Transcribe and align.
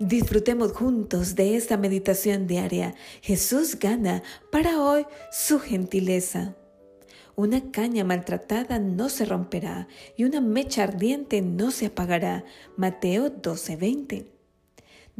Disfrutemos 0.00 0.72
juntos 0.72 1.34
de 1.34 1.56
esta 1.56 1.76
meditación 1.76 2.46
diaria. 2.46 2.94
Jesús 3.20 3.78
gana 3.78 4.22
para 4.50 4.82
hoy 4.82 5.04
su 5.30 5.60
gentileza. 5.60 6.56
Una 7.36 7.70
caña 7.70 8.02
maltratada 8.02 8.78
no 8.78 9.10
se 9.10 9.26
romperá 9.26 9.88
y 10.16 10.24
una 10.24 10.40
mecha 10.40 10.84
ardiente 10.84 11.42
no 11.42 11.70
se 11.70 11.84
apagará. 11.84 12.46
Mateo 12.78 13.28
12:20. 13.28 14.39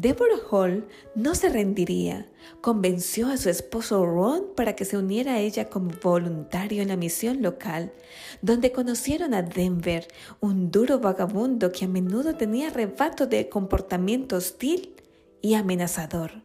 Deborah 0.01 0.41
Hall 0.51 0.89
no 1.15 1.35
se 1.35 1.51
rendiría. 1.51 2.27
Convenció 2.63 3.29
a 3.29 3.37
su 3.37 3.51
esposo 3.51 4.07
Ron 4.07 4.47
para 4.57 4.75
que 4.75 4.87
se 4.87 4.97
uniera 4.97 5.35
a 5.35 5.41
ella 5.41 5.69
como 5.69 5.91
voluntario 6.03 6.81
en 6.81 6.89
la 6.89 6.97
misión 6.97 7.43
local, 7.43 7.93
donde 8.41 8.73
conocieron 8.73 9.35
a 9.35 9.43
Denver, 9.43 10.09
un 10.41 10.71
duro 10.71 11.01
vagabundo 11.01 11.71
que 11.71 11.85
a 11.85 11.89
menudo 11.89 12.35
tenía 12.35 12.69
arrebato 12.69 13.27
de 13.27 13.51
comportamiento 13.51 14.37
hostil 14.37 14.95
y 15.43 15.53
amenazador. 15.53 16.45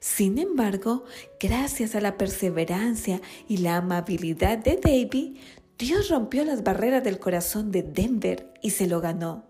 Sin 0.00 0.38
embargo, 0.38 1.04
gracias 1.38 1.94
a 1.94 2.00
la 2.00 2.16
perseverancia 2.16 3.20
y 3.48 3.58
la 3.58 3.76
amabilidad 3.76 4.56
de 4.56 4.76
Davy, 4.82 5.38
Dios 5.76 6.08
rompió 6.08 6.42
las 6.42 6.62
barreras 6.62 7.04
del 7.04 7.18
corazón 7.18 7.70
de 7.70 7.82
Denver 7.82 8.54
y 8.62 8.70
se 8.70 8.86
lo 8.86 9.02
ganó. 9.02 9.44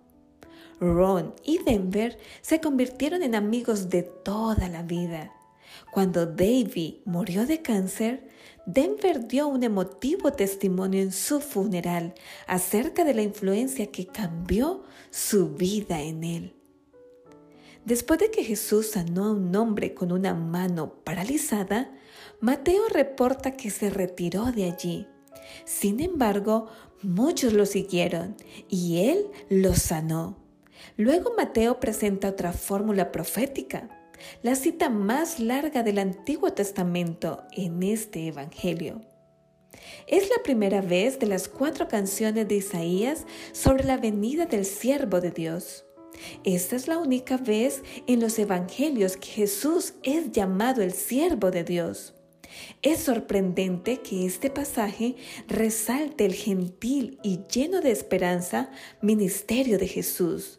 Ron 0.80 1.34
y 1.44 1.58
Denver 1.58 2.18
se 2.40 2.60
convirtieron 2.60 3.22
en 3.22 3.34
amigos 3.34 3.88
de 3.88 4.02
toda 4.02 4.68
la 4.68 4.82
vida. 4.82 5.32
Cuando 5.92 6.26
Davy 6.26 7.02
murió 7.04 7.46
de 7.46 7.62
cáncer, 7.62 8.28
Denver 8.66 9.26
dio 9.26 9.48
un 9.48 9.62
emotivo 9.62 10.32
testimonio 10.32 11.00
en 11.00 11.12
su 11.12 11.40
funeral 11.40 12.14
acerca 12.46 13.04
de 13.04 13.14
la 13.14 13.22
influencia 13.22 13.90
que 13.90 14.06
cambió 14.06 14.84
su 15.10 15.50
vida 15.50 16.02
en 16.02 16.24
él. 16.24 16.54
Después 17.84 18.20
de 18.20 18.30
que 18.30 18.44
Jesús 18.44 18.90
sanó 18.90 19.24
a 19.24 19.32
un 19.32 19.54
hombre 19.56 19.94
con 19.94 20.12
una 20.12 20.34
mano 20.34 20.94
paralizada, 21.04 21.90
Mateo 22.40 22.82
reporta 22.90 23.52
que 23.52 23.70
se 23.70 23.88
retiró 23.88 24.52
de 24.52 24.64
allí. 24.64 25.06
Sin 25.64 26.00
embargo, 26.00 26.66
muchos 27.02 27.54
lo 27.54 27.64
siguieron 27.64 28.36
y 28.68 29.08
él 29.08 29.26
los 29.48 29.78
sanó. 29.78 30.47
Luego 30.96 31.34
Mateo 31.36 31.80
presenta 31.80 32.28
otra 32.28 32.52
fórmula 32.52 33.12
profética, 33.12 33.88
la 34.42 34.54
cita 34.54 34.90
más 34.90 35.38
larga 35.38 35.82
del 35.82 35.98
Antiguo 35.98 36.52
Testamento 36.52 37.44
en 37.52 37.82
este 37.82 38.26
Evangelio. 38.26 39.02
Es 40.06 40.28
la 40.28 40.42
primera 40.42 40.80
vez 40.80 41.18
de 41.18 41.26
las 41.26 41.48
cuatro 41.48 41.88
canciones 41.88 42.48
de 42.48 42.56
Isaías 42.56 43.26
sobre 43.52 43.84
la 43.84 43.96
venida 43.96 44.46
del 44.46 44.64
siervo 44.64 45.20
de 45.20 45.30
Dios. 45.30 45.84
Esta 46.42 46.74
es 46.74 46.88
la 46.88 46.98
única 46.98 47.36
vez 47.36 47.82
en 48.06 48.20
los 48.20 48.38
Evangelios 48.38 49.16
que 49.16 49.28
Jesús 49.28 49.94
es 50.02 50.32
llamado 50.32 50.82
el 50.82 50.92
siervo 50.92 51.50
de 51.50 51.62
Dios. 51.62 52.14
Es 52.82 53.00
sorprendente 53.00 53.98
que 53.98 54.26
este 54.26 54.50
pasaje 54.50 55.16
resalte 55.46 56.24
el 56.24 56.34
gentil 56.34 57.20
y 57.22 57.40
lleno 57.52 57.80
de 57.80 57.92
esperanza 57.92 58.70
ministerio 59.00 59.78
de 59.78 59.86
Jesús 59.86 60.58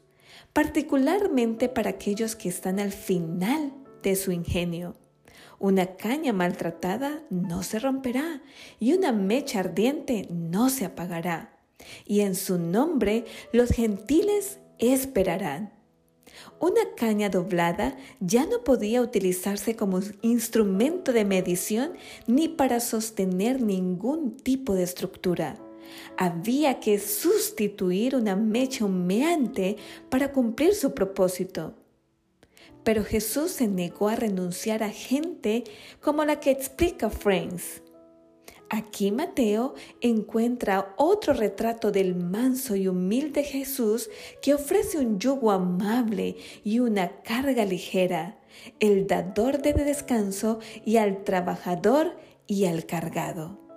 particularmente 0.53 1.69
para 1.69 1.91
aquellos 1.91 2.35
que 2.35 2.49
están 2.49 2.79
al 2.79 2.91
final 2.91 3.73
de 4.03 4.15
su 4.15 4.31
ingenio. 4.31 4.95
Una 5.59 5.97
caña 5.97 6.31
maltratada 6.31 7.21
no 7.29 7.63
se 7.63 7.79
romperá 7.79 8.41
y 8.79 8.93
una 8.93 9.11
mecha 9.11 9.59
ardiente 9.59 10.27
no 10.31 10.69
se 10.69 10.85
apagará. 10.85 11.57
Y 12.05 12.21
en 12.21 12.35
su 12.35 12.57
nombre 12.57 13.25
los 13.51 13.69
gentiles 13.69 14.59
esperarán. 14.79 15.73
Una 16.59 16.81
caña 16.95 17.29
doblada 17.29 17.97
ya 18.19 18.45
no 18.45 18.63
podía 18.63 19.01
utilizarse 19.01 19.75
como 19.75 19.99
instrumento 20.21 21.11
de 21.11 21.25
medición 21.25 21.93
ni 22.27 22.47
para 22.47 22.79
sostener 22.79 23.61
ningún 23.61 24.37
tipo 24.37 24.73
de 24.73 24.83
estructura. 24.83 25.57
Había 26.17 26.79
que 26.79 26.99
sustituir 26.99 28.15
una 28.15 28.35
mecha 28.35 28.85
humeante 28.85 29.77
para 30.09 30.31
cumplir 30.31 30.75
su 30.75 30.93
propósito. 30.93 31.75
Pero 32.83 33.03
Jesús 33.03 33.51
se 33.51 33.67
negó 33.67 34.09
a 34.09 34.15
renunciar 34.15 34.83
a 34.83 34.89
gente 34.89 35.63
como 36.01 36.25
la 36.25 36.39
que 36.39 36.51
explica 36.51 37.09
Friends. 37.09 37.81
Aquí 38.69 39.11
Mateo 39.11 39.73
encuentra 39.99 40.93
otro 40.97 41.33
retrato 41.33 41.91
del 41.91 42.13
manso 42.15 42.75
y 42.75 42.87
humilde 42.87 43.43
Jesús 43.43 44.09
que 44.43 44.53
ofrece 44.53 44.99
un 44.99 45.19
yugo 45.19 45.51
amable 45.51 46.35
y 46.63 46.79
una 46.79 47.21
carga 47.23 47.65
ligera, 47.65 48.39
el 48.79 49.07
dador 49.07 49.61
de 49.63 49.73
descanso 49.73 50.59
y 50.85 50.97
al 50.97 51.23
trabajador 51.23 52.17
y 52.45 52.65
al 52.65 52.85
cargado. 52.85 53.68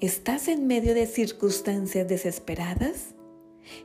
¿Estás 0.00 0.48
en 0.48 0.66
medio 0.66 0.94
de 0.94 1.06
circunstancias 1.06 2.06
desesperadas? 2.06 3.14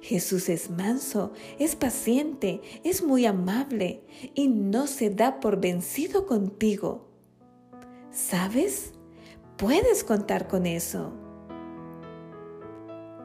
Jesús 0.02 0.50
es 0.50 0.70
manso, 0.70 1.32
es 1.58 1.78
paciente, 1.78 2.60
es 2.84 3.02
muy 3.02 3.26
amable 3.26 4.04
y 4.36 4.50
no 4.50 4.88
se 4.88 5.10
da 5.10 5.40
por 5.40 5.62
vencido 5.62 6.28
contigo. 6.28 7.08
¿Sabes? 8.12 8.92
Puedes 9.58 10.04
contar 10.04 10.50
con 10.50 10.66
eso. 10.66 11.14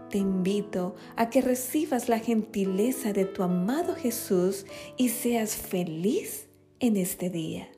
Te 0.09 0.19
invito 0.19 0.95
a 1.17 1.29
que 1.29 1.41
recibas 1.41 2.09
la 2.09 2.21
gentileza 2.21 3.13
de 3.13 3.25
tu 3.25 3.43
amado 3.43 3.97
Jesús 3.97 4.65
y 4.97 5.09
seas 5.09 5.57
feliz 5.57 6.47
en 6.79 6.97
este 6.97 7.31
día. 7.31 7.69